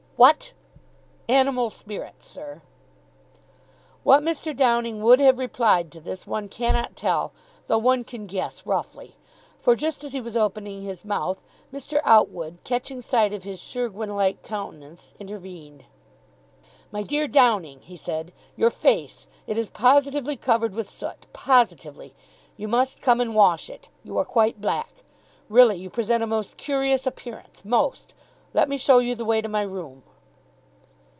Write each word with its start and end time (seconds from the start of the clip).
"WHAT!" 0.17 0.53
"Animal 1.27 1.71
spirits, 1.71 2.27
sir." 2.27 2.61
What 4.03 4.21
Mr. 4.21 4.55
Downing 4.55 5.01
would 5.01 5.19
have 5.19 5.39
replied 5.39 5.91
to 5.93 5.99
this 5.99 6.27
one 6.27 6.47
cannot 6.47 6.95
tell, 6.95 7.33
though 7.65 7.79
one 7.79 8.03
can 8.03 8.27
guess 8.27 8.63
roughly. 8.63 9.15
For, 9.61 9.73
just 9.75 10.03
as 10.03 10.13
he 10.13 10.21
was 10.21 10.37
opening 10.37 10.83
his 10.83 11.03
mouth, 11.03 11.41
Mr. 11.73 12.01
Outwood, 12.03 12.59
catching 12.63 13.01
sight 13.01 13.33
of 13.33 13.43
his 13.45 13.59
Chirgwin 13.59 14.15
like 14.15 14.43
countenance, 14.43 15.15
intervened. 15.19 15.85
"My 16.91 17.01
dear 17.01 17.27
Downing," 17.27 17.81
he 17.81 17.97
said, 17.97 18.31
"your 18.55 18.69
face. 18.69 19.25
It 19.47 19.57
is 19.57 19.69
positively 19.69 20.37
covered 20.37 20.75
with 20.75 20.87
soot, 20.87 21.25
positively. 21.33 22.13
You 22.57 22.67
must 22.67 23.01
come 23.01 23.21
and 23.21 23.33
wash 23.33 23.71
it. 23.71 23.89
You 24.03 24.19
are 24.19 24.25
quite 24.25 24.61
black. 24.61 25.03
Really, 25.49 25.77
you 25.77 25.89
present 25.89 26.21
a 26.23 26.27
most 26.27 26.57
curious 26.57 27.07
appearance, 27.07 27.65
most. 27.65 28.13
Let 28.53 28.69
me 28.69 28.77
show 28.77 28.99
you 28.99 29.15
the 29.15 29.25
way 29.25 29.41
to 29.41 29.49
my 29.49 29.63
room." 29.63 30.03